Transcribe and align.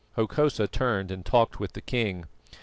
Hokosa 0.15 0.67
turned 0.67 1.11
and 1.11 1.23
talked 1.23 1.59
with 1.59 1.73
the 1.73 1.81
king. 1.81 2.25